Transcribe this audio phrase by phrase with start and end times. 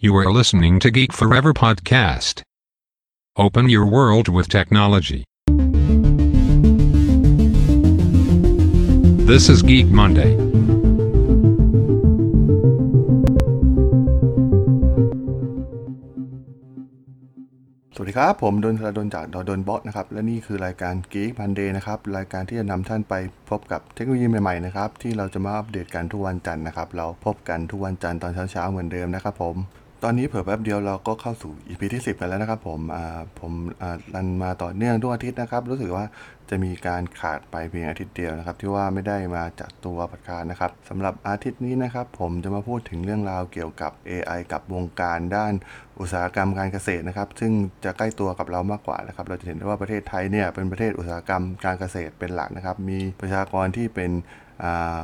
[0.00, 2.42] You are listening to Geek Forever podcast.
[3.36, 5.24] Open your world with technology.
[9.26, 10.32] This is Geek Monday.
[17.94, 23.14] สวัสดีครับ ผมดนทรดนจากดดนบอสนะครับ และนี่คือรายการ Geek Monday นะครับ รายการที่จะนำท่านไป
[23.50, 29.56] พบกับเทคโนโลยีใหม่ๆนะครับ ที่เราจะมาอัปเดตกันทุกวันจันทร์นะครับ เราพบกันทุกวันจันทร์ตอนเช้าๆเหมือนเดิมนะครับผม
[30.04, 32.80] ตอนนี้เผื่อแป๊บเดียวเราก็เข้าสู่ EP ที่ 10 กันแล้วนะครับผม
[33.40, 33.52] ผม
[34.14, 36.04] รันมาต่อเนื่องทุกอาทิตย์นะครับ รู้สึกว่า
[36.50, 45.52] จะมีการขาดไปเพียงอาทิตย์เดียวนะครับ ที่ว่าไม่ได้มาจากตัวประกาศนะครับสำหรับอาทิตย์นี้นะครับ ผมจะมาพูดถึงเรื่องราวเกี่ยวกับ AI กับวงการด้าน
[46.00, 47.52] อุตสาหกรรมการเกษตรนะครับ ซึ่ง
[47.84, 54.10] จะใกล้ตัวกับเรามากกว่านะครับ เราจะเห็นได้ว่าประเทศไทยเนี่ยเป็นประเทศอุตสาหกรรมการเกษตรเป็นหลักนะครับ มีประชากรที่เป็น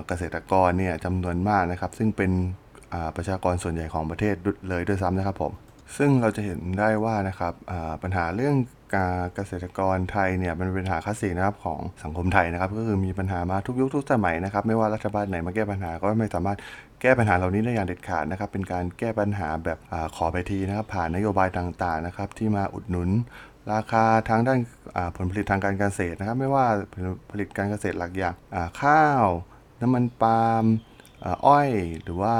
[0.06, 2.32] เกษตรกรเนี่ยจำนวนมากนะครับ ซึ่งเป็น
[3.16, 4.34] ประชากรส่วนใหญ่ของประเทศ
[4.68, 5.52] เลยด้วยซ้ำนะครับผม
[5.96, 7.52] ซึ่งเราจะเห็นได้ว่านะครับ
[8.02, 8.56] ปัญหาเรื่อง
[8.96, 16.58] การเกษตรกรไทยเนี่ยมันเป็นปัญหาคลาสสิกนะครับของสังคมไทยนะครับ ก็คือมีปัญหามาทุกยุคทุกสมัยนะครับ ไม่ว่ารัฐบาลไหนมาแก้ปัญหาก็ไม่สามารถ
[17.00, 23.08] แก้ปัญหาเหล่านี้ได้อย่างเด็ดขาดนะครับ เป็นการแก้ปัญหาแบบอขอไปทีนะครับ ผ่านนโยบายต่างๆนะครับ ที่มาอุดหนุน
[23.72, 24.58] ราคาทางด้าน
[25.16, 28.34] ผลผลิตทางการเกษตรนะครับ ไม่ว่าผลผลิตการเกษตรหลักอย่าง
[28.82, 29.24] ข้าว
[29.80, 30.64] น้ำมันปาล์ม
[31.46, 31.68] อ้อย
[32.02, 32.34] หรือว่า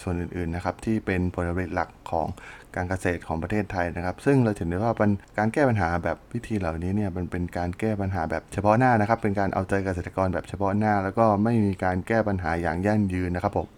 [0.00, 2.26] ส่วนอื่นๆนะครับที่เป็นผลผลิตหลักของ
[2.76, 4.92] การเกษตรของประเทศไทยนะครับ ซึ่งเราเห็นได้ว่า
[5.38, 13.68] การแก้ปัญหาแบบวิธีเหล่านี้เนี่ยมันเป็นการแก้ปัญหาแบบเฉพาะหน้านะครับ เป็นการเอาใจเกษตรกรแบบเฉพาะหน้า แล้วก็ไม่มีการแก้ปัญหาอย่างยั่งยืนนะครับผม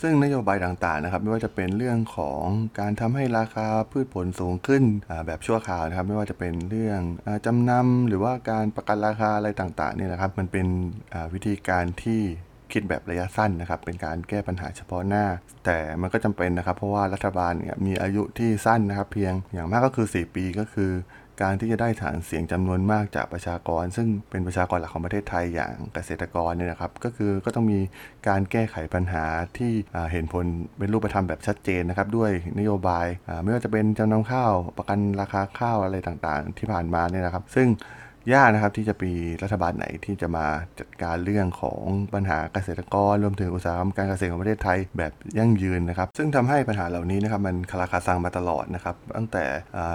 [0.00, 2.44] ซึ่งนโยบายต่างๆนะครับไม่ว่าจะเป็นเรื่องของ
[2.80, 4.82] การทำให้ราคาพืชผลสูงขึ้น
[5.26, 10.66] แบบชั่วคราวนะครับ ไม่ว่าจะเป็นเรื่องอจำนำหรือว่าการประกันราคาอะไรต่างๆเนี่ยนะครับ มันเป็น
[11.34, 12.22] วิธีการที่
[12.72, 15.24] คิดแบบระยะสั้นนะครับ เป็นการแก้ปัญหาเฉพาะหน้า
[15.64, 20.92] แต่มันก็จำเป็นนะครับ เพราะว่ารัฐบาลเนี่ยมีอายุที่สั้นนะครับ เพียงอย่างมากก็คือ 4 ปีก็คือ
[21.42, 27.80] การที่จะได้ฐานเสียงจำนวนมากจากประชากร ซึ่งเป็นประชากรหลักของประเทศไทยอย่างเกษตรกรเนี่ยนะครับ ก็คือก็ต้องมี
[28.28, 29.24] การแก้ไขปัญหา
[29.58, 29.72] ที่
[30.12, 30.44] เห็นผล
[30.78, 33.06] เป็นรูปธรรมแบบชัดเจนนะครับ ด้วยนโยบาย
[33.42, 37.68] ไม่ว่าจะเป็นจำนำข้าวประกันราคาข้าวอะไรต่างๆ ที่ผ่านมาเนี่ยนะครับ ซึ่ง
[38.34, 40.46] ยากนะครับที่จะมีรัฐบาลไหนที่จะมา
[40.80, 41.82] จัดการเรื่องของ
[42.14, 49.44] ปัญหาเกษตรกรรวมถึงอุตสาหกรรมการเกษตรของประเทศไทยแบบยั่งยืนนะครับ ซึ่งทำให้ปัญหาเหล่านี้นะครับมันคาราคาซังมาตลอดนะครับตั้งแต่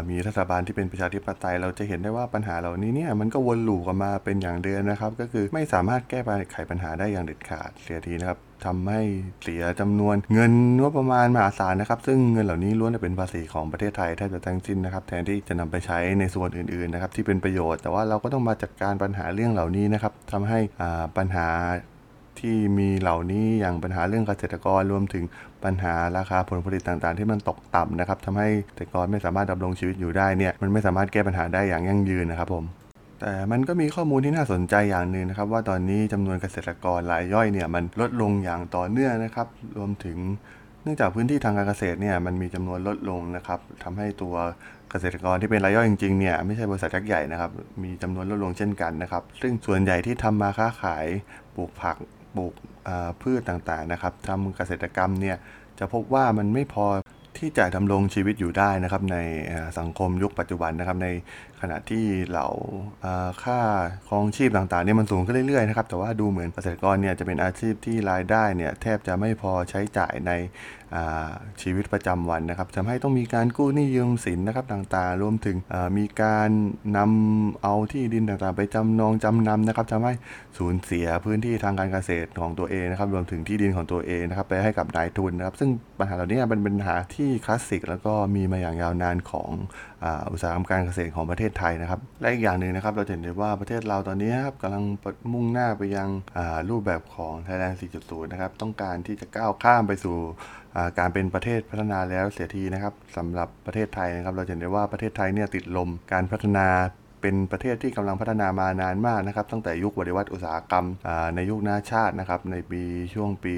[0.09, 6.19] มีรัฐบาลที่เป็นประชาธิปไตย เราจะเห็นได้ว่าปัญหาเหล่านี้เนี่ยมันก็วนลูปกันมาเป็นอย่างเดิมนะครับ ก็คือไม่สามารถแก้
[6.51, 9.01] ไขปัญหาได้อย่างเด็ดขาดเสียทีนะครับทำให้
[9.43, 10.51] เสียจำนวนเงิน
[10.81, 21.47] งบประมาณมหาศาลนะครับ ซึ่งเงินเหล่านี้ล้วนแต่เป็นภาษีของประเทศไทยแทบจะทั้งสิ้นนะครับ แทนที่จะนำไปใช้ในส่วนอื่นๆนะครับที่เป็นประโยชน์ แต่ว่าเราก็ต้องมาจัดการปัญหาเรื่องเหล่านี้นะครับทำให้อ่าปัญหา
[22.39, 25.23] ที่มีเหล่านี้อย่างปัญหาเรื่องเกษตรกรรวมถึง
[25.63, 32.65] ปัญหาราคาผลผลิตต่างๆ ที่มันตกต่ำนะครับทำให้เกษตรกรไม่สามารถดำรงชีวิตอยู่ได้เนี่ยมันไม่สามารถแก้ปัญหาได้อย่างยั่งยืนนะครับผม
[33.19, 40.17] แต่มันก็มีข้อมูลที่น่าสนใจอย่างหนึ่งนะครับ ว่าตอนนี้จำนวนเกษตรกรรายย่อยเนี่ยมันลดลงอย่างต่อเนื่องนะครับ รวมถึง
[40.83, 44.35] เนื่องจากพื้นที่ทางการเกษตรเนี่ยมันมีจำนวนลดลงนะครับทำให้ตัว
[44.91, 47.51] เกษตรกรที่เป็นรายย่อยจริงๆเนี่ยไม่ใช่บริษัทยักษ์ใหญ่นะครับ
[47.83, 51.05] มีจำนวนลดลงเช่นกันนะครับ ซึ่งส่วนใหญ่ที่ทำมาค้าขาย
[51.55, 51.97] ปลูกผัก
[52.35, 52.53] ปลูก
[53.21, 55.37] พืชต่างๆนะครับทำเกษตรกรรมเนี่ย
[55.79, 56.85] จะพบว่ามันไม่พอ
[57.37, 59.17] ที่จะดำรงชีวิตอยู่ได้นะครับใน
[59.79, 61.07] สังคมยุคปัจจุบันนะครับใน
[61.71, 62.47] ณะที่เหล่า
[63.43, 63.59] ค่า
[64.07, 70.31] ครองชีพต่างๆเนี่ยมันสูงขึ้นเรื่อยๆนะครับแต่ว่าดูเหมือนเกษตรกรเนี่ยจะเป็นอาชีพที่รายได้เนี่ยแทบจะไม่พอใช้จ่ายใน
[71.61, 75.57] ชีวิตประจำวันนะครับทำให้ต้องมีการกู้หนี้ยืมสินนะครับต่างๆ รวมถึง
[75.97, 76.49] มีการ
[76.97, 80.13] นำเอาที่ดินต่างๆ ไปจำนองจำนำนะครับทำให้
[80.57, 89.49] สูญเสียพื้นที่ทางการเกษตรของตัวเองนะครับรวมถึงที่ดินของตัวเองนะครับไปให้กับนายทุนนะครับซึ่งปัญหาเหล่านี้เป็นปัญหาที่คลาสสิกแล้วก็มีมาอย่างยาวนานของ
[90.31, 94.83] อุตสาหกรรมการเกษตรของประเทศไทยนะครับ และอีกอย่างหนึ่งนะครับ เราเห็นได้ว่าประเทศเราตอนนี้ครับกำลัง
[95.33, 96.09] มุ่งหน้าไปยัง
[96.69, 100.17] รูปแบบของ Thailand 4.0 นะครับ ต้องการที่จะก้าวข้ามไปสู่
[100.99, 106.67] การเป็นประเทศพัฒนาแล้วเสียทีนะครับสำหรับประเทศไทยนะครับ เราเห็นได้ว่าประเทศไทยเนี่ยติดลมการพัฒนา
[107.21, 110.85] เป็นประเทศที่กำลังพัฒนามานานมากนะครับตั้งแต่ยุคปฏิวัติอุตสาหกรรม
[111.35, 112.81] ในยุคนาชาตินะครับในปี
[113.13, 113.53] ช่วงปี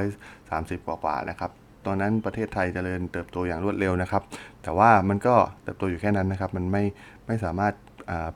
[0.00, 1.50] 2530 กว่าๆนะครับ
[1.86, 4.22] ตอนนั้นประเทศไทยเจริญเติบโตอย่างรวดเร็วนะครับ
[4.62, 6.82] แต่ว่ามันก็เติบโตอยู่แค่นั้นนะครับ มันไม่
[7.26, 7.74] ไม่สามารถ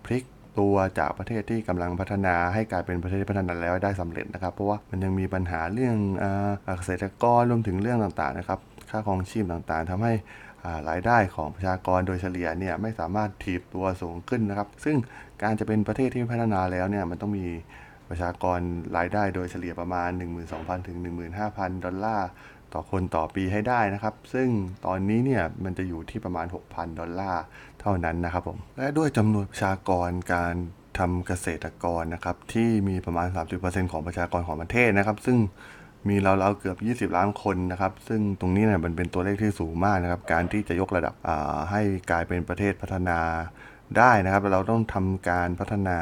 [0.04, 0.22] พลิก
[0.58, 5.96] ตัวจากประเทศที่กำลังพัฒนาให้กลายเป็นประเทศที่พัฒนาแล้วได้สำเร็จนะครับ เพราะว่ามันยังมีปัญหาเรื่อง
[6.76, 8.60] เกษตรกรรวมถึงเรื่องต่างๆนะครับ
[8.90, 10.12] ค่าครองชีพต่างๆทำให้
[10.90, 14.96] รายได้ของประชากรโดยเฉลี่ยเนี่ยไม่สามารถถีบตัวสูงขึ้นนะครับ ซึ่ง
[15.42, 17.46] การจะเป็นประเทศที่พัฒนาแล้วเนี่ยมันต้องมี
[18.08, 18.60] ประชากร
[18.96, 20.10] รายได้โดยเฉลี่ยประมาณ
[20.48, 20.98] 12,000 ถึง
[21.36, 22.28] 15,000 ดอลลาร์
[22.76, 24.48] ต่อคนต่อปีให้ได้นะครับ ซึ่ง
[24.86, 27.42] ตอนนี้เนี่ยมันจะอยู่ที่ประมาณ 6,000 ดอลลาร์
[27.80, 30.54] เท่านั้นนะครับผม และด้วยจำนวนประชากรการ
[30.98, 33.28] ทำเกษตรกรนะครับที่มีประมาณ
[33.60, 35.38] 30%ของประชากรของประเทศนะครับ ซึ่ง
[36.08, 36.74] มีเราเราเกือ
[37.04, 41.14] บ 20 ล้านคนนะครับ ซึ่งตรงนี้เนี่ยมันเป็นตัวเลขที่สูงมากนะครับ การที่จะยกระดับ
[41.70, 43.18] ให้กลายเป็นประเทศพัฒนา
[43.98, 45.96] ได้นะครับ เราต้องทำการพัฒนา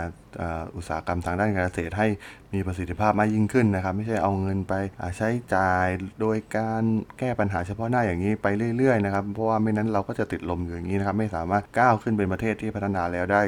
[0.76, 2.08] อุตสาหกรรมทางด้านการเกษตรให้
[2.54, 4.74] มีประสิทธิภาพมากยิ่งขึ้นนะครับ ไม่ใช่เอาเงินไป
[5.16, 5.86] ใช้จ่าย
[6.20, 6.82] โดยการ
[7.18, 8.46] แก้ปัญหาเฉพาะหน้าอย่างนี้ไป
[8.76, 13.42] เรื่อยๆนะครับเพราะว่าไม่นั้นเราก็จะติดลมอยู่อย่างนี้นะครับ ไม่สามารถก้าวขึ้นเป็นประเทศที่พัฒนาแล้วได้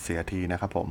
[0.00, 0.88] เสียทีนะครับผม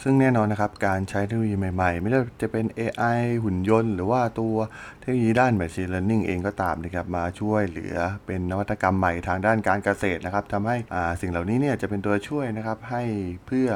[0.00, 4.56] ซึ่งแน่นอนนะครับ การใช้เทคโนโลยีใหม่ ๆ ไม่ว่าจะเป็น AI หุ่นยนต์ หรือว่าตัว
[5.00, 7.96] เทคโนโลยีด้าน Machine Learning เองก็ตามนะครับมาช่วยเหลือ
[8.26, 10.76] เป็นนวัตกรรมใหม่ทางด้านการเกษตรนะครับทำให้
[11.20, 13.02] สิ่งเหล่านี้เนี่ยจะเป็นตัวช่วยนะครับให้
[13.46, 13.68] เพื่อ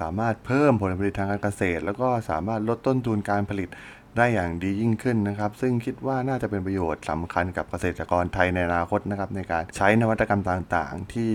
[0.00, 3.68] สามารถเพิ่มผลผลิตทางการเกษตร แล้วก็สามารถลดต้นทุนการผลิต
[4.16, 11.30] ได้อย่างดียิ่งขึ้นนะครับ ซึ่งคิดว่าน่าจะเป็นประโยชน์สำคัญกับเกษตรกรไทยในอนาคตนะครับในการใช้นวัตกรรมต่างๆ ที่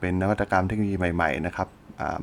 [0.00, 1.68] เป็นนวัตกรรมเทคโนโลยีใหม่ๆนะครับ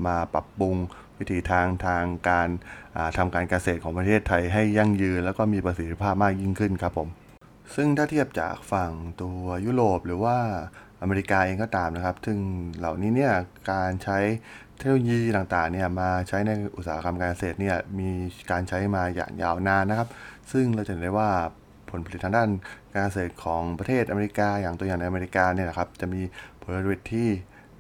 [0.08, 0.76] มาปรับปรุง
[1.20, 2.50] วิธีทางทางการ
[2.96, 7.08] อ่าทำการเกษตรของประเทศไทยให้ยั่งยืน แล้วก็มีประสิทธิภาพมากยิ่งขึ้นครับผม
[7.76, 10.38] ซึ่งถ้าเทียบจากฝั่งตัวยุโรปหรือว่า
[11.02, 12.38] อเมริกาเองก็ตามนะครับ ซึ่ง
[12.80, 13.34] เหล่านี้เนี่ย
[13.72, 14.18] การใช้
[14.78, 18.10] เทคโนโลยีต่างๆเนี่ยมาใช้ในอุตสาหกรรมการเกษตรเนี่ยมี
[18.52, 20.10] การใช้มาอย่างยาวนานนะครับ
[20.52, 21.30] ซึ่งเราจะเห็นได้ว่า
[21.90, 22.50] ผลผลิตทางด้าน
[22.94, 26.22] การเกษตรของประเทศอเมริกา อย่างตัวอย่างในอเมริกาเนี่ยนะครับจะมี
[26.62, 27.28] ผลผลิตที่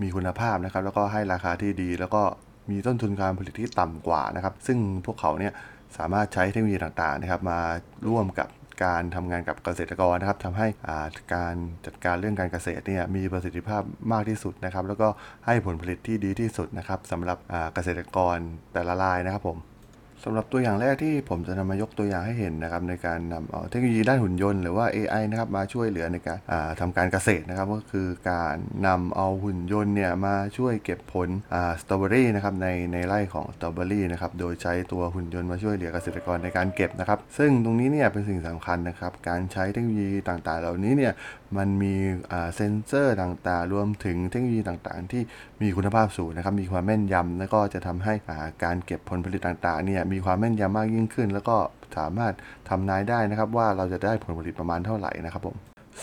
[0.01, 2.23] มีคุณภาพนะครับ แล้วก็ให้ราคาที่ดีแล้วก็
[2.71, 5.53] มีต้นทุนการผลิตที่ต่ำกว่านะครับ ซึ่งพวกเขาเนี่ย
[5.97, 7.59] สามารถใช้เทคโนโลยีต่างๆนะครับ มา
[8.07, 8.49] ร่วมกับ
[8.83, 10.67] การทำงานกับเกษตรกรนะครับทำให้
[11.35, 11.55] การ
[11.85, 13.81] จัดการเรื่องการเกษตรเนี่ยมีประสิทธิภาพ
[14.11, 15.07] มากที่สุดนะครับ แล้วก็
[15.45, 17.37] ให้ผลผลิตที่ดีที่สุดนะครับสำหรับ
[17.73, 18.37] เกษตรกร
[18.73, 19.57] แต่ละรายนะครับผม
[20.23, 28.55] สำหรับตัวอย่างแรกที่ผมจะนำมายกตัวอย่างให้เห็นนะครับในการนำเอาเทคโนโลยีด้านหุ่นยนต์หรือว่า AI นะครับมาช่วยเหลือในการาทำการเกษตรนะครับก็คือการ
[28.87, 31.29] นำเอาหุ่นยนต์เนี่ยมาช่วยเก็บผล
[31.81, 41.13] สตรอเบอรี่นะครับในในไร่ของสตรอเบอรี่นะครับโดยใช้ตัวหุ่นยนต์มาช่วยเหลือเกษตรกรในการเก็บนะครับซึ่งตรงนี้เนี่ยเป็นสิ่งสำคัญนะครับการใช้เทคโนโลยีต่างๆ เหล่านี้เนี่ย
[41.57, 41.93] มันมี
[42.55, 45.21] เซนเซอร์ต่างๆ รวมถึงเทคโนโลยีต่างๆ ที่
[45.61, 48.13] มีคุณภาพสูงนะครับ มีความแม่นยำแล้วก็จะทำให้
[48.63, 51.57] การเก็บผลผลิตต่างๆ เนี่ยมีความแม่นยำมากยิ่งขึ้น แล้วก็
[51.97, 52.33] สามารถ
[52.69, 55.57] ทำนายได้นะครับ ว่าเราจะได้ผลผลิตประมาณเท่าไหร่นะครับผม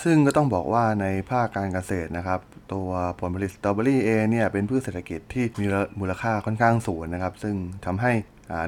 [0.04, 2.40] ซึ่งก็ต้องบอกว่าในภาคการเกษตรนะครับ
[2.72, 2.88] ตัว
[3.20, 5.66] ผลผลิตสตรอเบอรี่เองเนี่ยเป็นพืชเศรษฐกิจที่มี
[6.00, 7.54] มูลค่าค่อนข้างสูงนะครับ ซึ่ง
[7.86, 8.12] ทำให้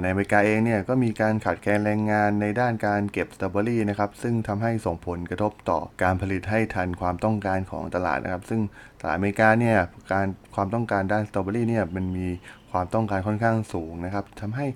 [0.01, 8.61] ในอเมริกาเองเนี่ยก็มีการขาดแคลนแรงงานในด้านการเก็บสตรอเบอรี่นะครับซึ่งทำให้ส่งผลกระทบต่อการผลิตให้ทันความต้องการของตลาดนะครับ ซึ่ง
[9.01, 9.77] ตลาดอเมริกาเนี่ย
[10.13, 12.29] การความต้องการด้านสตรอเบอรี่เนี่ยมันมี
[12.71, 14.67] ความต้องการค่อนข้างสูงนะครับทำให้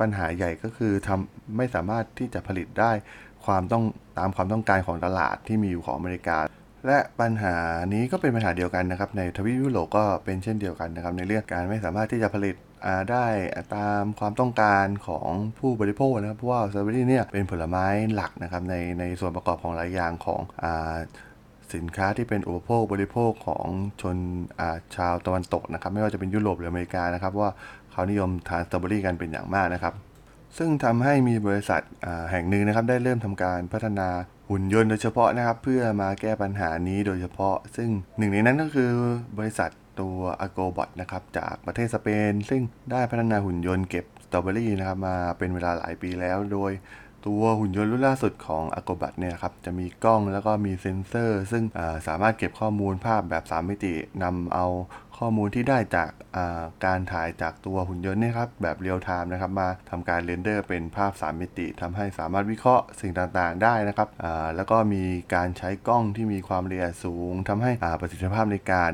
[0.00, 2.92] ปัญหาใหญ่ก็คือทำไม่สามารถที่จะผลิตได้
[3.46, 3.84] ความต้อง
[4.18, 6.38] ตามความต้องการของตลาดที่มีอยู่ของอเมริกา
[6.86, 7.54] และปัญหา
[7.94, 12.54] นี้ก็เป็นปัญหาเดียวกันนะครับ ในทวีปยุโรปก็เป็นเช่นเดียวกันนะครับ ในเรื่องการไม่สามารถที่จะผลิต
[13.10, 13.26] ได้
[13.76, 15.28] ตามความต้องการของ
[15.58, 20.64] ผู้บริโภคนะครับ เพราะว่าสตรอเบอรี่เนี่ยเป็นผลไม้หลักนะครับในในส่วนประกอบของหลายอย่างของอ
[21.74, 23.66] สินค้าที่เป็นอุปโภคบริโภคของ
[24.02, 27.50] ชนาชาวตะวันตกนะครับ ไม่ว่าจะเป็นยุโรปหรืออเมริกานะครับ ว่า
[27.90, 29.94] เขานิยมทานสตรอเบอรี่กันเป็นอย่างมากนะครับ
[30.58, 31.82] ซึ่งทำให้มีบริษัท
[32.30, 34.08] แห่งหนึ่งนะครับ ได้เริ่มทำการพัฒนา
[34.50, 38.90] หุ่นยนต์โดยเฉพาะนะครับ เพื่อมาแก้ปัญหานี้โดยเฉพาะ ซึ่งหนึ่งในนั้นก็คือ
[39.38, 46.72] บริษัท ตัว a g o b o t นะครับจากประเทศสเปน ซึ่งได้พัฒนาหุ่นยนต์เก็บสตรอเบอรี่นะครับมาเป็นเวลาหลายปีแล้ว โดย
[47.26, 54.66] ตัวหุ่นยนต์รุ่นล่าสุดของ a g o b o t เนี่ยครับจะมีกล้องแล้วก็มีเซ็นเซอร์ ซึ่งาสามารถเก็บข้อมูลภาพแบบ 3 มิตินำเอา
[55.18, 64.08] ข้อมูลที่ได้จากาการถ่ายจากตัวหุ่นยนต์เนี่ยครับแบบ real-time นะครับมาทำการ render เป็นภาพ 3 มิติทำให้สามารถวิเคราะห์สิ่งต่างๆได้นะครับ
[64.56, 65.02] แล้วก็มี
[65.34, 68.92] การใช้กล้องที่มีความละเอียดสูงทำให้ประสิทธิภาพในการ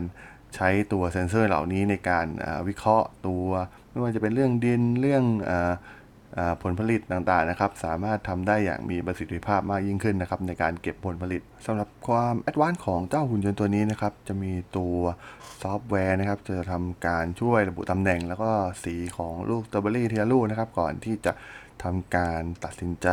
[0.55, 2.27] ใช้ตัวเซ็นเซอร์เหล่านี้ในการ
[2.69, 3.47] วิเคราะห์ตัว
[3.91, 5.73] ไม่ว่าจะเป็นเรื่องดินเรื่องออ
[6.63, 14.97] ผลผลิตต่างๆนะครับ สามารถทำได้อย่างมีประสิทธิภาพมากยิ่งขึ้นนะครับในการเก็บผลผลิตสำหรับความ advance ของเจ้าหุ่นยนต์ตัวนี้นะครับ จะมีตัว
[15.63, 18.51] ซอฟต์แวร์นะครับ จะทำการช่วยระบุตำแหน่ง แล้วก็
[18.85, 21.33] สีของลูกสตรอเบอรี่ทีละลูกนะครับ ก่อนที่จะ
[21.83, 23.09] ทำการตัดสินใจ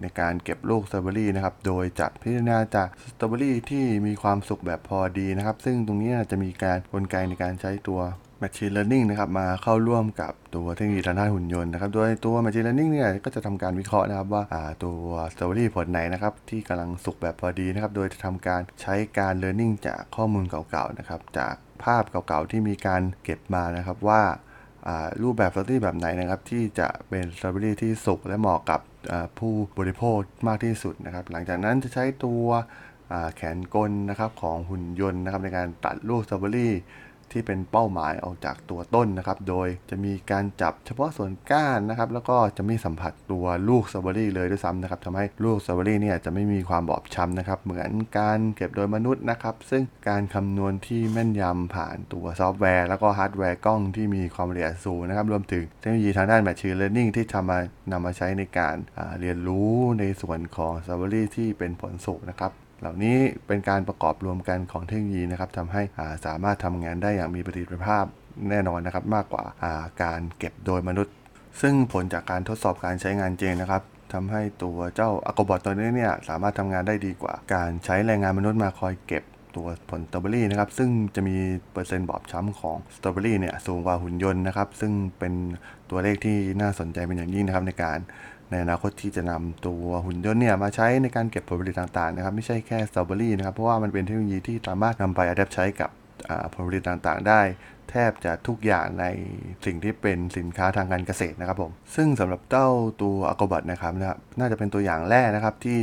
[0.00, 8.00] ในการเก็บลูกสตรอเบอรี่นะครับ โดยจะพิจารณาจากสตรอเบอรี่ที่มีความสุกแบบพอดีนะครับ ซึ่งตรงนี้จะมีการกลไกในการใช้ตัว
[8.42, 24.22] Machine Learning นะครับมาเข้าร่วมกับตัวเทคโนโลยีทางด้านหุ่นยนต์นะครับโดยตัว Machine Learning เนี่ยก็จะทำการวิเคราะห์นะครับว่าาตัวสตรอเบอรี่ผลไหนนะครับที่กำลังสุกแบบพอดีนะครับโดยจะทำการใช้การ Learning จากข้อมูลเก่าๆนะครับจากภาพเก่าๆที่มีการเก็บมานะครับว่า
[25.22, 28.80] รูปแบบสตรอเบอรี่แบบไหนนะครับ ที่จะเป็นสตรอเบอรี่ที่สุกและเหมาะกับ
[29.38, 32.44] ผู้บริโภคมากที่สุดนะครับ หลังจากนั้นจะใช้ตัว
[33.36, 36.74] แขนกลนะครับของหุ่นยนต์นะครับในการตัดลูกสตรอเบอรี่
[37.32, 57.58] ที่เป็นเป้าหมายออกจากตัวต้นนะครับ โดยจะมีการจับเฉพาะส่วนก้านนะครับ แล้วก็จะไม่สัมผัสตัวลูกสตรอเบอรี่เลยด้วยซ้ำนะครับทำให้ลูกสตรอเบอรี่เนี่ยจะไม่มีความบอบช้ำนะครับ เหมือนการเก็บโดยมนุษย์นะครับ ซึ่งการคำนวณที่แม่นยำผ่านตัวซอฟต์แวร์ แล้วก็ฮาร์ดแวร์กล้องที่มีความละเอียดสูงนะครับ รวมถึงเทคโนโลยีทางด้าน Machine Learning ที่ทำมา
[57.92, 58.76] นำมาใช้ในการ
[59.20, 63.16] เรียนรู้ในส่วนของสตรอเบอรี่ที่เป็นผลสุกนะครับ เหล่านี้
[63.46, 65.82] เป็นการประกอบรวมกันของเทคโนโลยีนะครับทำให้
[66.26, 68.04] สามารถทำงานได้อย่างมีประสิทธิภาพ
[68.50, 71.14] แน่นอนนะครับมากกว่าาการเก็บโดยมนุษย์
[71.60, 79.24] ซึ่งผลจากการทดสอบการใช้งานจริงนะครับทำให้ตัวเจ้าอ c กบอทตัวนี้เนี่ยสามารถทำงานได้ดีกว่า การใช้แรงงานมนุษย์มาคอยเก็บ
[79.56, 81.36] ตัวผลสตรอเบอรี่นะครับซึ่งจะมี
[81.72, 85.32] เปอร์เซ็นต์บอบช้ำของสตรอเบอรี่เนี่ยสูงกว่าหุ่นยนต์นะครับซึ่งเป็น
[85.90, 87.98] ตัวเลขที่น่าสนใจเป็นอย่างยิ่งนะครับในการ
[88.50, 95.90] ในอนาคตที่จะนำตัวหุ่นยนต์เนี่ยมาใช้ในการเก็บผลผลิตต่างๆนะครับไม่ใช่แค่สตรอเบอรี่นะครับเพราะว่ามันเป็นเทคโนโลยีที่สามารถนำไป adapt ใช้กับ
[96.52, 97.40] ผลผลิตต่างๆ ได้
[97.90, 99.06] แทบจะทุกอย่างใน
[99.64, 102.68] สิ่งที่เป็นสินค้าทางการเกษตรนะครับผมซึ่งสำหรับเจ้า
[103.02, 105.78] ตัวอ c กบัตนะครับนะครับน่าจะเป็นตัวอย่างแรกนะครับที่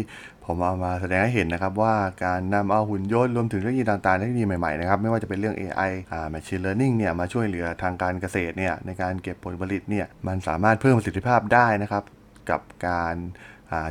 [0.46, 12.04] ผมเอามาแสดงให้เห็นนะครับว่าการนำเอาหุ่นยนต์รวมถึงเทคโนโลยีต่างๆเทคโนโลยีใหม่ๆนะครับไม่ว่าจะเป็นเรื่อง AI อ่า Machine Learning เนี่ยมาช่วยเหลือทางการเกษตรเนี่ยในการเก็บผลผลิตเนี่ยมันสามารถเพิ่มประสิทธิภาพได้นะครับ
[12.50, 13.16] กับการ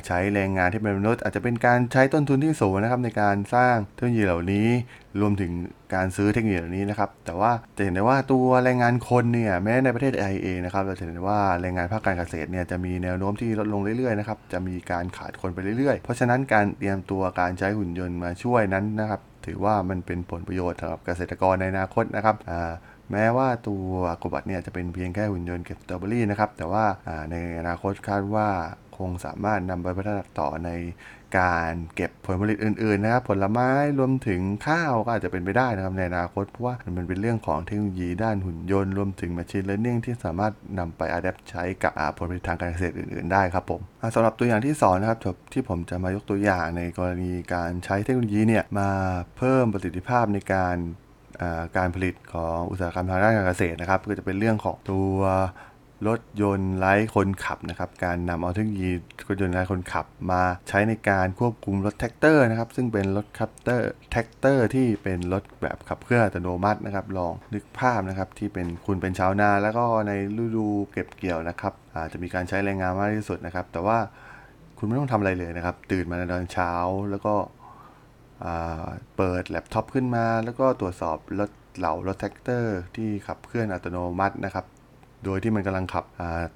[0.07, 4.69] ใช้แรงงานที่เป็นมนุษย์อาจจะเป็นการใช้ต้นทุนที่สูงนะครับในการสร้างเทคโนโลยีเหล่านี้
[5.21, 5.53] รวมถึง
[5.95, 22.73] การซื้อเทคโนโลยีเหล่านี้นะครับ แต่ว่าจะเห็นได้ว่าตัวแรงงานคนเนี่ยแม้ในประเทศไทยเอนะครับเราจะเห็นได้ว่าแรงงานภาคการเกษตรเนี่ยจะมีแนวโน้มที่ลดลงเรื่อยๆนะครับจะมีการขาดคนไปเรื่อยๆ เพราะฉะนั้นการเตรียมตัวการใช้หุ่นยนต์มาช่วยนั้นนะครับถือว่ามันเป็นผลประโยชน์สำหรับเกษตรกรในอนาคตนะครับอ่า
[23.11, 23.89] แม้ว่าตัว
[24.23, 26.85] กบัตเนี่ยจะเป็นเพียงแค่หุ่นยนต์เก็บสตรอเบอรี่นะครับ แต่ว่า
[27.31, 28.49] ในอนาคตคาดว่า
[28.97, 30.71] คงสามารถนำไปพัฒนาต่อใน
[31.39, 33.69] การเก็บผลผลิตอื่นๆนะครับผลไม้
[33.99, 45.19] รวมถึงข้าวก็อาจจะเป็นไปได้นะครับในอนาคตเพราะว่ามันเป็นเรื่องของเทคโนโลยีด้านหุ่นยนต์รวมถึง Machine Learning ที่สามารถนำไปอัดแอปใช้กับผลผลิตทางการเกษตรอื่นๆได้ครับผมอ่าสำหรับตัวอย่างที่สองนะครับ
[45.53, 48.91] ที่ผมจะมายกตัวอย่างในกรณีการใช้เทคโนโลยีเนี่ยมา
[49.37, 50.77] เพิ่มประสิทธิภาพในการ
[51.77, 55.17] การผลิตของอุตสาหกรรมทางด้านการเกษตรนะครับ ก็จะเป็นเรื่องของตัว
[56.09, 58.91] รถยนต์ไร้คนขับนะครับ การนำเอาเทคโนโลยี
[59.29, 70.13] รถยนต์ไร้คนขับมาใช้ในการควบคุมรถแท็กเตอร์นะครับ ซึ่งเป็นรถคัปเตอร์แท็กเตอร์ที่เป็นรถแบบขับเคลื่อนอัตโนมัตินะครับ ลองนึกภาพนะครับที่เป็นคุณเป็นชาวนา แล้วก็ใน
[70.43, 73.99] ฤดูเก็บเกี่ยวนะครับอาจจะมีการใช้แรงงานมากที่สุดนะครับ แต่ว่า
[74.79, 76.73] คุณไม่ต้องทำอะไรเลยนะครับ ตื่นมาในตอนเช้า
[77.11, 77.35] แล้วก็
[79.17, 84.65] เปิดแล็ปท็อปขึ้นมา แล้วก็ตรวจสอบรถเหล่ารถแท็กเตอร์ที่ขับเคลื่อนอัตโนมัตินะครับ
[85.25, 86.05] โดยที่มันกำลังขับ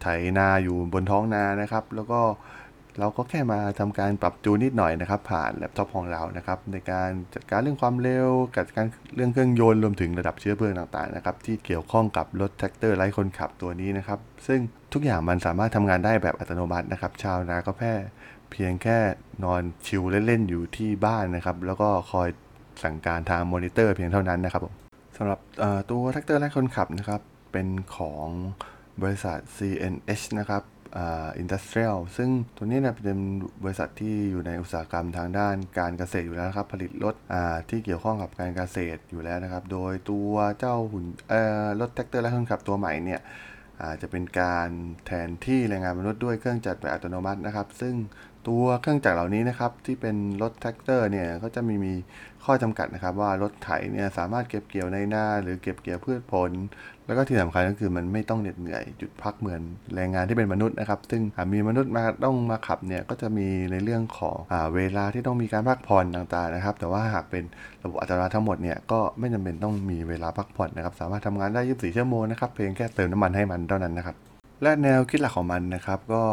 [0.02, 0.06] ไถ
[0.38, 2.20] นาอยู่บนท้องนานะครับ แล้วก็
[3.00, 14.60] เราก็แค่มาทำการปรับจูนนิดหน่อยนะครับ ผ่านแล็ปท็อปของเรานะครับ ในการจัดการเรื่องความเร็วจัดการเรื่องเครื่องยนต์รวมถึงระดับเชื้อเพลิงต่างๆนะครับที่เกี่ยวข้องกับรถแท็กเตอร์ไร้คนขับตัวนี้นะครับ ซึ่ง
[14.92, 17.92] ทุกอย่างมันสามารถทำงานได้แบบอัตโนมัตินะครับ ชาวนาก็แค่
[18.52, 18.98] เพียงแค่
[19.44, 22.28] นอน chill เล่น ๆ อยู่ที่บ้านนะครับ แล้วก็คอย
[22.82, 24.74] สั่งการทางมอนิเตอร์เพียงเท่านั้นนะครับผม
[25.16, 25.40] สำหรับ
[25.90, 27.20] ตัวแท็กเตอร์ไร้คนขับนะครับ
[27.52, 28.26] เป็นของ
[29.02, 30.62] บริษัท CNH นะครับ
[30.96, 33.20] อ่า Industrial ซึ่งตัวนี้เนี่ยเป็น
[33.64, 43.20] บริษัทที่อยู่ในอุตสาหกรรมทางด้านการเกษตรอยู่แล้วครับ ผลิตรถอ่าที่เกี่ยวข้องกับการเกษตรอยู่แล้วนะครับ โดยตัวเจ้าหุ่นเอ่อรถแท็กเตอร์ไร้คนขับตัวใหม่เนี่ย
[43.82, 44.68] อาจจะเป็นการ
[45.06, 47.94] แทนที่แรงงานมนุษย์ด้วยเครื่องจักรแบบอัตโนมัตินะครับ ซึ่ง
[48.48, 51.92] ตัวเครื่องจักรเหล่านี้นะครับที่เป็นรถแท็กเตอร์เนี่ยก็จะมีมี
[52.44, 56.50] ข้อจำกัดนะครับ ว่ารถไถเนี่ยสามารถเก็บเกี่ยวในหน้า หรือเก็บเกี่ยวพืชผล
[57.06, 59.60] แล้วก็ที่สำคัญก็คือมันไม่ต้องเหน็ดเหนื่อยหยุดพักเหมือน
[59.94, 67.44] แรงงานที่เป็นมนุษย์นะครับ ซึ่งหากมีมนุษย์มาต้องมาขับเนี่ยก็จะมีในเรื่องของอเวลาที่ต้องมีการพักผ่อนต่างๆนะครับ แต่ว่าหากเป็น
[67.82, 74.16] ระบบอัตโนมัติทั้งหมดเนี่ยก็ไม่จำเป็นต้องมีเวลาพักผ่อนนะครับ สามารถทำงานได้ 24 ชั่วโมงนะครับเพียงแค่เติมน้ำมันให้มันเท่านั้นนะครับ
[74.62, 76.24] และแนวคิดหลักของมันนะครับก็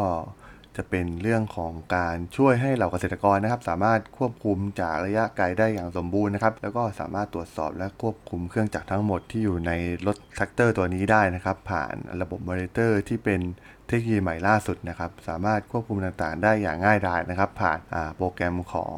[0.76, 9.72] จะเป็นเรื่องของการช่วยให้เหล่าเกษตรกรนะครับ สามารถควบคุมจากระยะไกลได้อย่างสมบูรณ์นะครับ แล้วก็สามารถตรวจสอบและควบคุมเครื่องจักรทั้งหมดที่อยู่ใน
[10.06, 13.40] รถแท็กเตอร์ตัวนี้ได้นะครับ ผ่านระบบมอนิเตอร์ที่เป็น
[13.88, 17.78] เทคโนโลยีใหม่ล่าสุดนะครับ สามารถควบคุมต่างๆ ได้อย่างง่ายดายนะครับ ผ่าน
[18.16, 18.96] โปรแกรมของ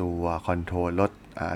[0.00, 1.10] ตัว control รถ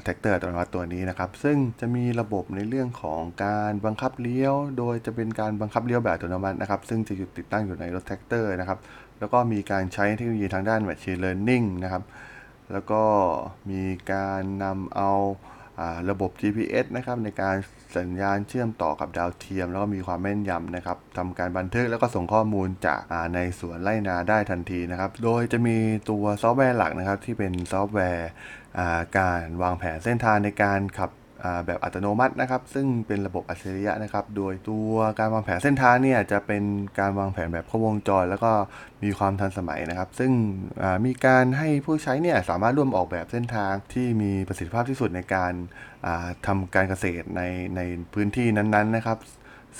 [0.05, 8.79] แท็กเตอร์อัตโนมัติตัวนี้นะครับ ซึ่งจะมีระบบในเรื่องของการบังคับเลี้ยว โดยจะเป็นการบังคับเลี้ยวแบบอัตโนมัตินะครับ ซึ่งจะอยู่ติดตั้งอยู่ในรถแท็กเตอร์นะครับ
[9.25, 12.03] แล้วก็มีการใช้เทคโนโลยีทางด้าน Machine Learning นะครับ
[12.73, 13.03] แล้วก็
[13.71, 15.11] มีการนำเอา
[16.11, 17.57] ระบบ GPS นะครับในการ
[17.97, 25.77] สัญญาณเชื่อมต่อกับดาวเทียม แล้วก็มีความแม่นยำนะครับทำการบันทึกแล้วก็ส่งข้อมูลจากาในสวนไร่นาได้ทันทีนะครับ โดยจะมี
[26.11, 28.29] ตัวซอฟต์แวร์หลักนะครับที่เป็นซอฟต์แวร์
[29.19, 31.11] การวางแผนเส้นทางในการขับ
[31.67, 36.63] แบบอัตโนมัตินะครับ ซึ่งเป็นระบบอัจฉริยะนะครับ โดยตัวการวางแผนเส้นทางเนี่ยจะเป็น
[36.99, 38.53] การวางแผนแบบครบวงจร แล้วก็
[39.05, 40.33] มีความทันสมัยนะครับ ซึ่ง
[41.07, 45.53] มีการให้ผู้ใช้เนี่ยสามารถร่วมออกแบบเส้นทางที่มีประสิทธิภาพที่สุดในการ
[46.07, 47.43] อ่าทำการเกษตรใน
[47.77, 47.81] ใน
[48.15, 49.19] พื้นที่นั้นๆนะครับ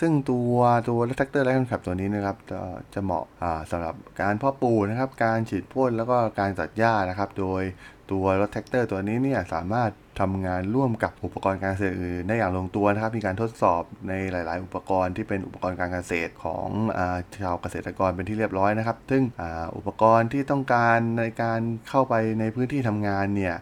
[0.01, 0.57] ซึ่งตัว
[0.89, 2.61] ตัวแท็กเตอร์ไร้คนขับตัวนี้นะครับจะ
[2.95, 7.63] จะเหมาะอ่าสำหรับการเพาะปลูกนะครับ การฉีดพ่นแล้วก็การตัดหญ้านะครับ โดย
[8.11, 16.69] ตัวรถแท็กเตอร์ตัวนี้เนี่ยสามารถทำงานร่วมกับอุปกรณ์การเกษตรอื่นได้อย่างลงตัวนะครับ มีการทดสอบในหลาย ๆ อุปกรณ์ที่เป็นอุปกรณ์การเกษตรของ
[16.99, 17.01] อ
[17.43, 19.45] ชาวเกษตรกรเป็นที่เรียบร้อยนะครับ ซึ่งอ
[19.77, 23.55] อุปกรณ์ที่ต้องการในการเข้าไปในพื้นที่ทำงานเนี่ย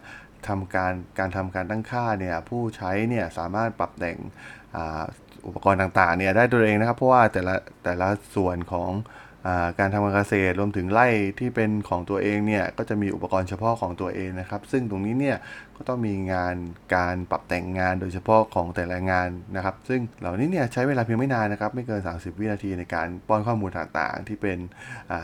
[0.47, 4.17] ทำการการทำการตั้งค่าเนี่ยผู้ใช้เนี่ยสามารถปรับแต่ง
[4.75, 4.79] อ,
[5.47, 8.91] อุปกรณ์ต่าง ๆ เนี่ยได้ตัวเองนะครับ เพราะว่าแต่ละแต่ละส่วนของ
[9.79, 11.07] การทำการเกษตรรวมถึงไร่
[11.39, 15.37] ที่เป็นของตัวเองเนี่ยก็จะมีอุปกรณ์เฉพาะของตัวเองนะครับ ซึ่งตรงนี้เนี่ย
[15.83, 16.55] ก็ต้องมีงาน
[16.95, 24.57] การปรับแต่งงานโดยเฉพาะของแต่ละงานนะครับ ซึ่งเหล่านี้เนี่ยใช้เวลาเพียงไม่นานนะครับ ไม่เกิน 30 วินาทีในการป้อนข้อมูลต่างๆ ที่เป็น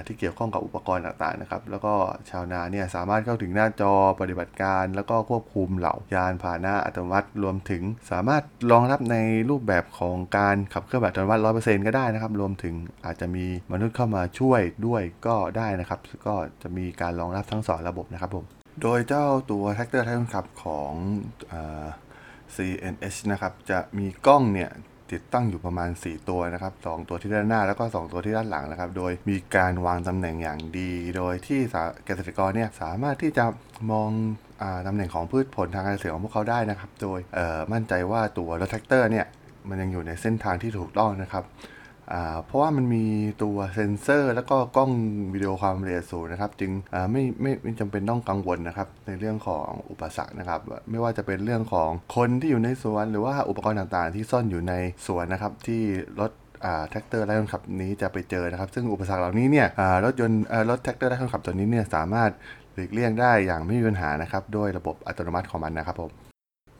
[0.06, 1.94] ที่เกี่ยวข้องกับอุปกรณ์ต่างๆนะครับ แล้วก็
[2.30, 9.18] ชาวนาเนี่ยสามารถเข้าถึงหน้าจอปฏิบัติการ แล้วก็ควบคุมเหล่ายานพาหนะอัตโนมัติรวมถึงสามารถรองรับใน
[9.50, 12.74] รูปแบบของการขับเคลื่อนแบบอัตโนมัติร้อยเปอร์เซ็นต์ก็ได้นะครับ รวมถึง
[13.06, 20.94] อาจจะมีมนุษย์เข้ามาช่วยด้วยก็ได้นะครับ ก็จะมีการรองรับทั้งสองระบบนะครับผม โดยเจ้าตัวแท็กเตอร์ไร้คนขับของ
[21.52, 21.54] อ
[22.56, 24.72] CNH นะครับ จะมีกล้องเนี่ย
[25.12, 31.60] ติดตั้งอยู่ประมาณ 4 ตัวนะครับ 2 ตัวที่ด้านหน้าแล้วก็ 2 ตัวที่ด้านหลังนะครับ โดยมีการวางตำแหน่งอย่างดี โดยที่
[32.06, 33.46] เกษตรกรเนี่ยสามารถที่จะ
[33.92, 34.10] มอง
[34.62, 37.20] อตำแหน่งของพืชผลทางการเกษตรของพวกเขาได้นะครับ โดย
[37.74, 39.26] มั่นใจว่าตัวรถแท็กเตอร์เนี่ย
[39.70, 41.44] มันยังอยู่ในเส้นทางที่ถูกต้องนะครับ
[42.46, 43.06] เพราะว่ามันมี
[43.44, 44.92] ตัวเซ็นเซอร์ แล้วก็กล้อง
[45.34, 46.72] วิดีโอความละเอียดสูงนะครับ จึง
[47.12, 54.74] ไม่ไม่ไม่จำเป็นต้องกังวลนะครับ ในเรื่องของอุปสรรคนะครับ ไม่ว่าจะเป็นเรื่องของคนที่อยู่ในสวน หรือว่าอุปกรณ์ต่างๆ ที่ซ่อนอยู่ใน
[55.08, 55.82] สวนนะครับ ที่
[56.20, 56.32] รถ
[56.90, 59.68] แท็กเตอร์ไร้คนขับนี้จะไปเจอนะครับ ซึ่งอุปสรรคเหล่านี้เนี่ย
[60.06, 62.32] รถยนต์รถแท็กเตอร์ไร้คนขับตัวนี้เนี่ยสามารถ
[62.74, 66.29] หลีกเลี่ยงได้อย่างไม่มีปัญหานะครับด้วยระบบอัตโนมัติของมันนะครับผม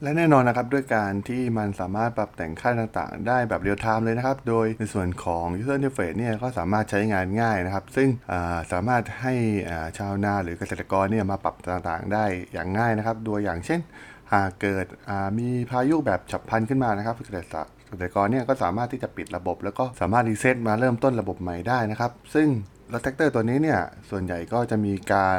[0.02, 9.34] และแน่นอนนะครับด้วยการที่มันสามารถปรับแต่งค่าต่างๆ ได้แบบเรียลไทม์เลยนะครับ โดยในส่วนของ User Interface เนี่ยก็สามารถใช้งานง่ายนะครับ ซึ่งาสามารถให้
[9.98, 13.80] ชาวนาหรือเกษตรกรเนี่ยมาปรับต่างๆ ได้อย่างง่ายนะครับ โดยอย่างเช่น
[14.32, 14.86] หากเกิด
[15.38, 17.58] มีพายุแบบฉับพลันขึ้นมานะครับเกษตร
[17.88, 22.48] เกษตรกรเนี่ยก็สามารถที่จะปิดระบบ แล้วก็สามารถรีเซ็ตมาเริ่มต้นระบบใหม่ได้นะครับ ซึ่ง
[22.92, 25.38] รถแท็กเตอร์ตัวนี้เนี่ย ส่วนใหญ่ก็จะมีการ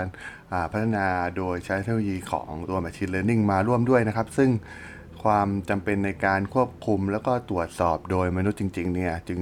[0.72, 4.50] พัฒนาโดยใช้เทคโนโลยีของตัว Machine Learning มาร่วมด้วยนะครับ ซึ่ง
[5.24, 9.42] ความจำเป็นในการควบคุมแล้วก็ตรวจสอบโดยมนุษย์จริง ๆ เนี่ยจึง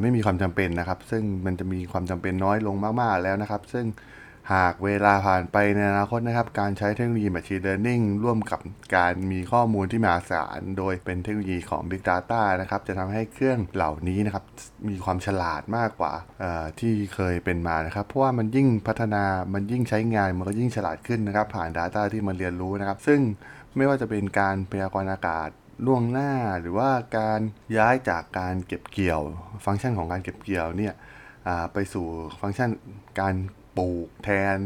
[0.00, 3.84] ไม่มีความจำเป็นนะครับ ซึ่งมันจะมีความจำเป็นน้อยลงมากๆแล้วนะครับ ซึ่ง
[4.54, 8.60] หากเวลาผ่านไปในอนาคตนะครับ การใช้เทคโนโลยี Machine Learning ร่วมกับ
[8.96, 14.44] การมีข้อมูลที่มหาศาล โดยเป็นเทคโนโลยีของ Big Data นะครับ จะทำให้เครื่องเหล่านี้นะครับ
[14.88, 16.12] มีความฉลาดมากกว่า
[16.80, 23.20] ที่เคยเป็นมานะครับ เพราะว่ามันยิ่งพัฒนา มันยิ่งใช้งาน มันก็ยิ่งฉลาดขึ้นนะครับ ผ่าน Data ที่มันเรียนรู้นะครับ ซึ่ง
[23.76, 25.48] ไม่ว่าจะเป็นการพยากรณ์อากาศ
[25.86, 27.40] ล่วงหน้า หรือว่าการ
[27.76, 29.20] ย้ายจากการเก็บเกี่ยว
[29.64, 30.94] ฟังก์ชันของการเก็บเกี่ยวเนี่ย
[31.72, 32.06] ไปสู่
[32.40, 32.70] ฟังก์ชัน
[33.20, 33.34] การ
[33.78, 34.58] ปลูกแทน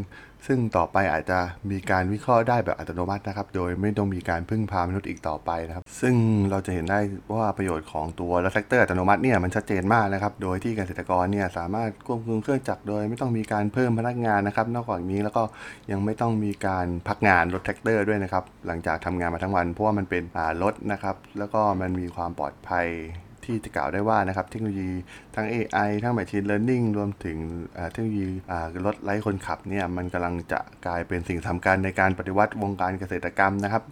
[0.48, 1.38] ซึ่งต่อไปอาจจะ
[1.70, 6.14] มีการวิเคราะห์ได้แบบอัตโนมัตินะครับ โดยไม่ต้องมีการพึ่งพามนุษย์อีกต่อไปนะครับ ซึ่ง
[6.50, 7.00] เราจะเห็นได้
[7.34, 15.42] ว่าประโยชน์ของตัวรถแท็กเตอร์อัตโนมัติเนี่ยมันชัดเจนมากนะครับ โดยที่เกษตรกรเนี่ยสามารถควบคุมเครื่องจักรโดยไม่ต้องมีการเพิ่มพนักงานนะครับ นอกจากนี้แล้วก็
[15.90, 20.22] ยังไม่ต้องมีการพักงานรถแท็กเตอร์ด้วยนะครับ หลังจากทำงานมาทั้งวันเพราะว่ามันเป็น
[20.62, 22.86] รถนะครับ แล้วก็มันมีความปลอดภัย
[23.44, 24.90] ที่จะกล่าวได้ว่านะครับเทคโนโลยี
[25.34, 27.38] ทั้ง AI ทั้ง Machine Learning รวมถึง
[27.90, 28.24] เทคโนโลยี
[28.86, 33.82] รถไร้คนขับเนี่ยมันกำลังจะกลายเป็นสิ่งสำคัญในการปฏิวัติวงการเกษตรกรรมนะครับ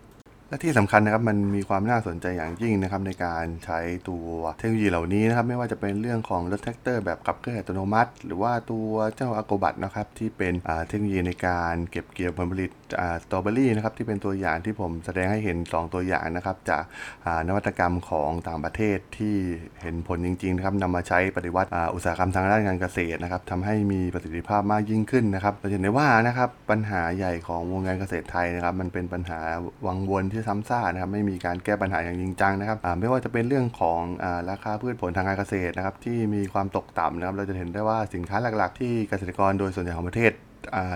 [0.51, 4.27] และที่สำคัญนะครับมันมีความน่าสนใจอย่างยิ่งนะครับในการใช้ตัว
[4.59, 10.53] เทคโนโลยีเหล่านี้นะครับไม่ว่าจะเป็นเรื่องของรถแท็กเตอร์แบบขับเคลื่อนอัตโนมัติ หรือว่าตัวเจ้าอ g โกบัตนะครับที่เป็น
[10.89, 12.71] เทคโนโลยีในการเก็บเกี่ยวผลผลิต
[13.23, 16.83] สตรอเบอรี่นะครับที่เป็นตัวอย่างที่ผมแสดงให้เห็น 2 ตัวอย่างนะครับจาก
[17.49, 19.37] นวัตกรรมของต่างประเทศที่
[19.83, 29.41] เห็นผลจริงๆนะครับนำมาใช้ปฏิวัติอุตสาหกรรมทางด้านการเกษตรนะครับทำให้มีประสิทธิภาพมากยิ่งขึ้นนะครับเราจะเห็นได้ว่านะครับปัญหาใหญ่ของวงการเกษตรไทยนะครับมันเป็นปัญหา
[29.87, 40.33] วังวนที่ซ้ำซากนะครับไม่มีการแก้ปัญหาอย่างจริงจังนะครับไม่ว่าจะเป็นเรื่องของอราคาพืชผลทางการเกษตรนะครับที่มีความตกต่ำนะครับเราจะเห็นได้ว่าสินค้าหลักๆ ที่เกษตรกรโดยส่วนใหญ่ของประเทศ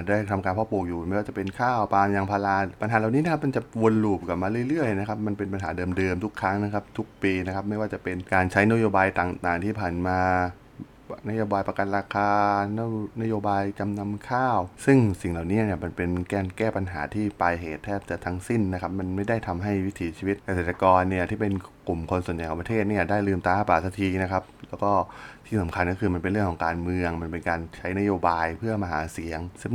[0.08, 10.18] ได้ทำการเพาะปลูกอยู่ไม่ว่าจะเป็นข้าวปาล์มยางพาราปัญหาเหล่านี้นะครับมันจะวนลูปกลับมาเรื่อยๆนะครับมันเป็นปัญหาเดิมๆทุกครั้งนะครับทุกปีนะครับไม่ว่าจะเป็นการใช้นโยบายต่างๆ ที่ผ่านมา
[11.28, 12.30] นโยบายประกันราคา
[13.20, 21.52] นโยบายจำนำข้าว ซึ่งสิ่งเหล่านี้เนี่ยมันเป็นแกนแก้ปัญหาที่ปลายเหตุแทบจะทั้งสิ้นนะครับ มันไม่ได้ทำให้วิถีชีวิตเกษตรกรเนี่ยที่เป็น
[21.88, 24.92] กลุ่มคนส่วนใหญ่ของประเทศเนี่ยได้ลืมตาอ้าปากสักทีนะครับ แล้วก็
[25.46, 29.74] ที่สำคัญก็คือมันเป็นเรื่องของการเมือง มันเป็นการใช้นโยบายเพื่อมาหาเสียง ซึ่ง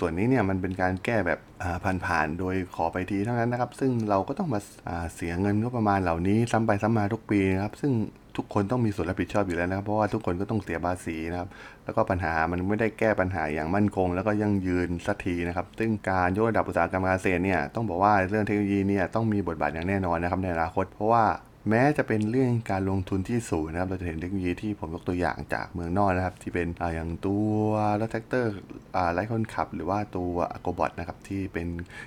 [0.00, 1.40] ส่วนนี้เนี่ยมันเป็นการแก้แบบ
[2.06, 7.92] ผ่านๆ โดยขอไปทีเท่านั้นนะครับ ซึ่งเราก็ต้องมาาเสียเงินก็ประมาณเหล่านี้ซ้ำไปซ้ำมาทุกปีนะครับ ซึ่ง
[8.40, 11.48] ทุกคนต้องมีส่วนรับผิดชอบอยู่แล้วนะครับ เพราะว่าทุกคนก็ต้องเสียภาษีนะครับ
[11.84, 21.24] แล้วก็ปัญหามันไม่ได้แก้ปัญหาอย่างมั่นคง แล้วก็ยั่งยืนสักทีนะครับ ซึ่งการยกระดับอุตสาหกรรมการเกษตรเนี่ยต้องบอกว่าเรื่องเทคโนโลยีเนี่ยต้องมีบทบาทอย่างแน่นอนนะครับในอนาคต เพราะว่า
[21.68, 27.50] แม้จะเป็นเรื่องการลงทุนที่สูงนะครับ เราจะเห็นเทคโนโลยีที่ผมยกตัวอย่างจากเมืองนอกนะครับ ที่เป็นออย่างตัว
[28.00, 28.52] รถแท็กเตอร์
[29.12, 31.66] ไร้คนขับ หรือว่าตัว Agrobot นะครับที่เป็น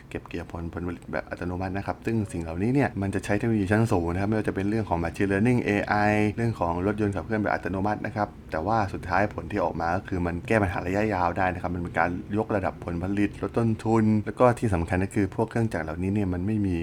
[0.09, 16.77] เก็บเกี่ยวผลผลผลิตแบบอัตโนมัตินะครับ ซึ่งสิ่งเหล่านี้เนี่ยมันจะใช้เทคโนโลยีชั้นสูงนะครับไม่ว่าจะเป็นเรื่องของ Machine Learning AI เรื่องของรถยนต์ขับเคลื่อนแบบอัตโนมัตินะครับ แต่ว่าสุดท้ายผลที่ออกมาก็คือมันแก้ปัญหาระยะยาวได้นะครับ มันเป็นการยกระดับผลผลิตลดต้นทุน แล้วก็ที่สำคัญก็คือพวกเครื่องจักรเหล่านี้เนี่ยมันไม่มี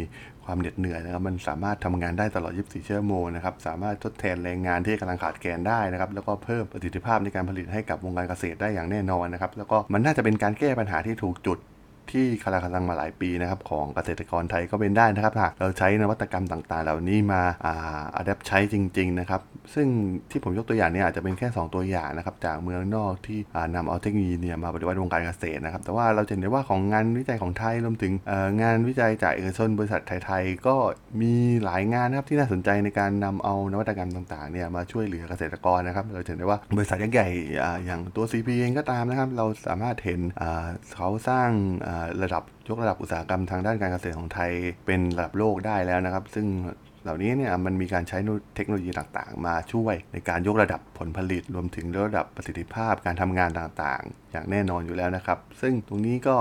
[0.50, 11.58] ความเหน็ดเหนื่อยนะครับ มันสามารถทำงานได้ตลอด 24 ชั่วโมงนะครับ สามารถทดแทนแรงงานที่กำลังขาดแคลนได้นะครับ แล้วก็เพิ่มประสิทธิภาพในการผลิตให้กับวงการเกษตรได้อย่างแน่นอนนะครับ แล้วก็มันน่าจะเป็นการแก้ปัญหาที่ถูกจุด
[12.12, 19.40] ที่คาราคาซังมาหลายปีนะครับของเกษตรกรไทยก็เป็นได้นะครับหากเราใช้นวัตกรรมต่างๆ เหล่านี้มาอ่าอัดแอปใช้จริงๆนะครับ
[19.74, 19.86] ซึ่ง
[20.30, 30.76] ที่ผมยกตัวอย่างเนี่ยอาจจะเป็นแค่ 2 ตัวอย่างนะครับจากเมืองนอกที่อ่านำเอาเทคโนโลยีเนี่ยมาปฏิวัติวงการเกษตรนะครับแต่ว่าเราจะเห็นได้ว่าของงานวิจัยของไทยรวมถึงอ่องานวิจัยจากเอกชนบริษัทไทยๆก็
[31.20, 31.32] มี
[31.64, 37.28] หลายงานนะครับที่น่าสนใจในการนำเอานวัตกรรมต่างๆเนี่ยมาช่วยเหลือเกษตรกรนะครับเราจะเห็นได้ว่าบริษัทยักษ์ใหญ่
[37.62, 40.20] อ่าอย่างตัว CP เองก็ตามนะครับเราสามารถเห็น
[40.94, 41.50] เขาสร้าง
[42.22, 44.50] ระดับยกระดับอุตสาหกรรมทางด้านการเกษตรของไทย
[44.86, 46.46] เป็นระดับโลกได้แล้วนะครับ ซึ่ง
[47.02, 48.18] เหล่านี้เนี่ยมันมีการใช้
[48.54, 56.36] เทคโนโลยีต่างๆ มาช่วยในการยกระดับผลผลิตรวมถึงระดับประสิทธิภาพการทำงานต่างๆ อย่างแน่นอนอยู่แล้วนะครับ ซึ่งตรงนี้ก็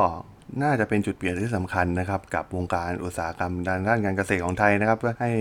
[0.62, 5.32] น่าจะเป็นจุดเปลี่ยนที่สำคัญนะครับกับวงการอุตสาหกรรมด้านการเกษตรของไทยนะครับเพื่อให้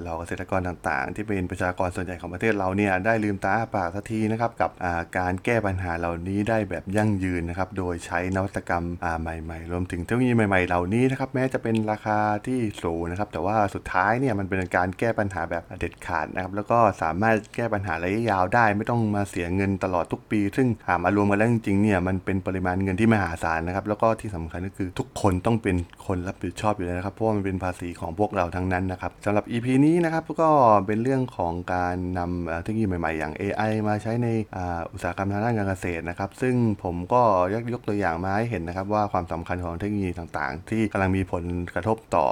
[0.00, 4.70] เหล่าเกษตรกรต่างๆ ที่เป็นประชากรส่วนใหญ่ของประเทศเราเนี่ยได้ลืมตาอ้าปากสักทีนะครับกับ
[5.18, 8.84] การแก้ปัญหาเหล่านี้ได้แบบยั่งยืนนะครับโดยใช้นวัตกรรม
[9.20, 30.50] ใหม่ๆ รวมถึงเทคโนโลยีใหม่ๆเหล่านี้นะครับแม้จะเป็นราคาที่สูงนะครับแต่ว่าสุดท้ายเนี่ยมันเป็นการแก้ปัญหาแบบเด็ดขาดนะครับแล้วก็สามารถแก้ปัญหาระยะยาวได้ ไม่ต้องมาเสียเงินตลอดทุกปี ซึ่งหามารวมกันแล้วจริงๆเนี่ยมันเป็นปริมาณเงินที่มหาศาลนะครับแล้วก็ที่สำคัญก็คือ ทุกคนต้องเป็นคนรับผิดชอบอยู่แล้วนะครับ เพราะว่ามันเป็นภาษีของพวกเราทั้งนั้นนะครับสำหรับ EP นี้นะครับก็
[30.86, 34.58] เป็นเรื่องของการนำเทคโนโลยีใหม่ๆ อย่าง AI มาใช้ในอ,
[34.92, 42.26] อุตสาหกรรมทางด้านการเกษตรนะครับ ซึ่งผมก็ยกยกตัวอย่างมาให้เห็นนะครับ ว่าความสำคัญของเทคโนโลยีต่างๆ ที่กำลังมีผลกระทบต่อ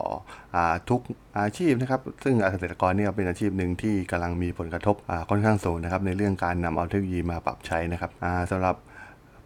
[0.56, 0.58] อ
[0.90, 1.00] ทุก
[1.38, 4.96] อาชีพนะครับ ซึ่งเกษตรกรเนี่ยเป็นอาชีพหนึ่งที่กำลังมีผลกระทบ
[5.30, 8.10] ค่อนข้างสูงนะครับในเรื่องการนำเอาเทคโนโลยีมาปรับใช้นะครับ
[8.50, 8.76] สำหรับ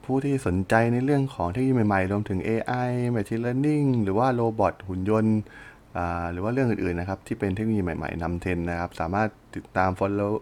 [0.07, 5.39] ผู้ที่สนใจในเรื่องของเทคโนโลยีใหม่ๆ รวมถึง AI Machine Learning หรือว่าโรบอทหุ่นยนต์
[6.33, 10.33] หรือว่าเรื่องอื่นๆนะครับที่เป็นเทคโนโลยีใหม่ๆนำเทรนด์นะครับ สามารถติดตาม follow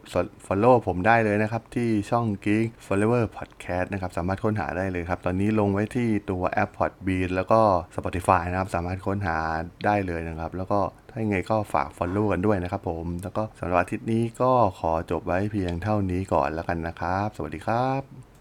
[0.47, 7.61] follow ผมได้เลยนะครับ ที่ช่อง Geek Forever Podcast นะครับ สามารถค้นหาได้เลยครับ ตอนนี้ลงไว้ที่ตัวแอป Podbean แล้วก็
[7.97, 9.39] Spotify นะครับ สามารถค้นหา
[9.87, 18.34] ได้เลยนะครับ แล้วก็ถ้ายังไงก็ฝาก follow กันด้วยนะครับผม แล้วก็สำหรับอาทิตย์นี้ก็ขอจบไว้เพียงเท่านี้ก่อนแล้วกันนะครับ สวัสดีครับ